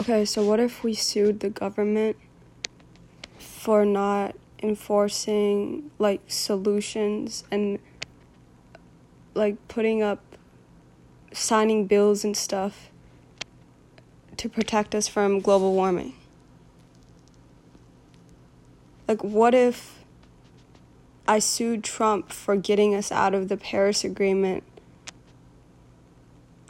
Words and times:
Okay, 0.00 0.24
so 0.24 0.42
what 0.42 0.58
if 0.58 0.82
we 0.82 0.94
sued 0.94 1.40
the 1.40 1.50
government 1.50 2.16
for 3.38 3.84
not 3.84 4.34
enforcing 4.62 5.90
like 5.98 6.22
solutions 6.28 7.44
and 7.50 7.78
like 9.34 9.56
putting 9.68 10.02
up 10.02 10.20
signing 11.32 11.86
bills 11.86 12.24
and 12.24 12.36
stuff 12.36 12.90
to 14.38 14.48
protect 14.48 14.94
us 14.94 15.08
from 15.08 15.40
global 15.40 15.74
warming? 15.74 16.14
Like, 19.06 19.22
what 19.22 19.54
if 19.54 20.04
I 21.28 21.38
sued 21.38 21.84
Trump 21.84 22.32
for 22.32 22.56
getting 22.56 22.94
us 22.94 23.12
out 23.12 23.34
of 23.34 23.48
the 23.48 23.58
Paris 23.58 24.04
Agreement? 24.04 24.64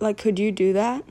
Like, 0.01 0.19
could 0.19 0.41
you 0.41 0.51
do 0.51 0.73
that? 0.73 1.05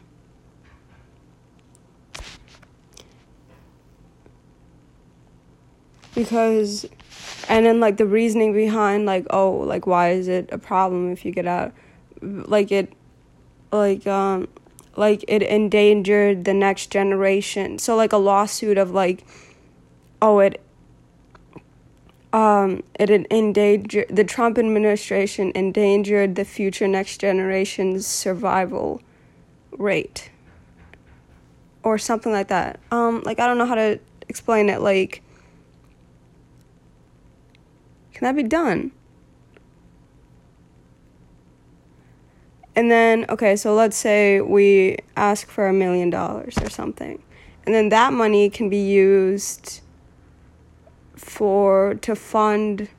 Because, 6.15 6.85
and 7.47 7.65
then 7.65 7.79
like 7.79 7.97
the 7.97 8.05
reasoning 8.05 8.53
behind, 8.53 9.05
like, 9.05 9.25
oh, 9.29 9.51
like, 9.51 9.87
why 9.87 10.11
is 10.11 10.27
it 10.27 10.49
a 10.51 10.57
problem 10.57 11.11
if 11.11 11.23
you 11.25 11.31
get 11.31 11.47
out? 11.47 11.73
Like, 12.21 12.71
it, 12.71 12.93
like, 13.71 14.05
um, 14.07 14.47
like 14.95 15.23
it 15.27 15.41
endangered 15.41 16.45
the 16.45 16.53
next 16.53 16.91
generation. 16.91 17.79
So, 17.79 17.95
like, 17.95 18.13
a 18.13 18.17
lawsuit 18.17 18.77
of 18.77 18.91
like, 18.91 19.25
oh, 20.21 20.39
it 20.39 20.61
um, 22.33 22.83
it 22.97 23.09
endangered 23.09 24.07
the 24.09 24.23
Trump 24.23 24.57
administration 24.57 25.51
endangered 25.53 26.35
the 26.35 26.45
future 26.45 26.87
next 26.87 27.19
generation's 27.19 28.07
survival 28.07 29.01
rate 29.71 30.29
or 31.83 31.97
something 31.97 32.31
like 32.31 32.47
that. 32.47 32.79
Um, 32.91 33.21
like 33.25 33.39
I 33.39 33.47
don't 33.47 33.57
know 33.57 33.65
how 33.65 33.75
to 33.75 33.99
explain 34.29 34.69
it. 34.69 34.81
Like, 34.81 35.21
can 38.13 38.25
that 38.25 38.35
be 38.35 38.43
done? 38.43 38.91
And 42.75 42.89
then, 42.89 43.25
okay, 43.29 43.55
so 43.55 43.73
let's 43.73 43.97
say 43.97 44.39
we 44.39 44.97
ask 45.17 45.47
for 45.47 45.67
a 45.67 45.73
million 45.73 46.09
dollars 46.09 46.57
or 46.61 46.69
something. 46.69 47.21
And 47.65 47.75
then 47.75 47.89
that 47.89 48.13
money 48.13 48.49
can 48.49 48.69
be 48.69 48.77
used 48.77 49.81
for 51.15 51.95
to 51.95 52.15
fund 52.15 52.89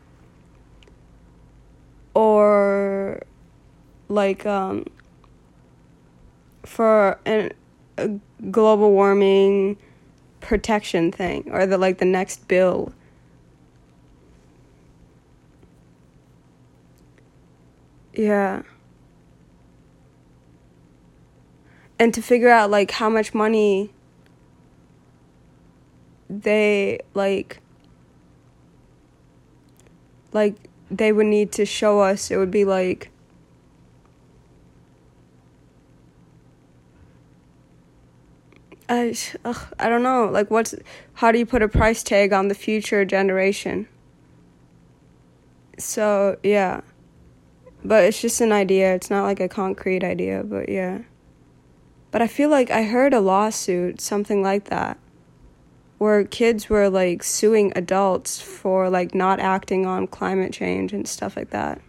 or 2.14 3.22
like 4.08 4.46
um 4.46 4.84
for 6.64 7.18
an, 7.24 7.50
a 7.96 8.08
global 8.50 8.92
warming 8.92 9.76
protection 10.40 11.10
thing 11.10 11.48
or 11.50 11.66
the 11.66 11.78
like 11.78 11.98
the 11.98 12.04
next 12.04 12.46
bill 12.46 12.92
yeah. 18.14 18.62
And 21.98 22.12
to 22.14 22.22
figure 22.22 22.48
out 22.48 22.70
like 22.70 22.90
how 22.90 23.08
much 23.08 23.32
money 23.32 23.92
they 26.28 26.98
like 27.14 27.60
like 30.32 30.56
they 30.90 31.12
would 31.12 31.26
need 31.26 31.52
to 31.52 31.64
show 31.64 32.00
us 32.00 32.30
it 32.30 32.38
would 32.38 32.50
be 32.50 32.64
like 32.64 33.10
I, 38.88 39.14
ugh, 39.46 39.74
I 39.78 39.88
don't 39.88 40.02
know. 40.02 40.26
Like 40.26 40.50
what's 40.50 40.74
how 41.14 41.32
do 41.32 41.38
you 41.38 41.46
put 41.46 41.62
a 41.62 41.68
price 41.68 42.02
tag 42.02 42.32
on 42.32 42.48
the 42.48 42.54
future 42.54 43.04
generation? 43.04 43.88
So 45.78 46.36
yeah 46.42 46.82
but 47.84 48.04
it's 48.04 48.20
just 48.20 48.40
an 48.40 48.52
idea 48.52 48.94
it's 48.94 49.10
not 49.10 49.22
like 49.22 49.40
a 49.40 49.48
concrete 49.48 50.04
idea 50.04 50.42
but 50.44 50.68
yeah 50.68 50.98
but 52.10 52.22
i 52.22 52.26
feel 52.26 52.48
like 52.48 52.70
i 52.70 52.82
heard 52.82 53.12
a 53.12 53.20
lawsuit 53.20 54.00
something 54.00 54.42
like 54.42 54.64
that 54.64 54.98
where 56.02 56.24
kids 56.24 56.68
were 56.68 56.90
like 56.90 57.22
suing 57.22 57.72
adults 57.76 58.40
for 58.40 58.90
like 58.90 59.14
not 59.14 59.38
acting 59.38 59.86
on 59.86 60.04
climate 60.08 60.52
change 60.52 60.92
and 60.92 61.06
stuff 61.06 61.36
like 61.36 61.50
that. 61.50 61.80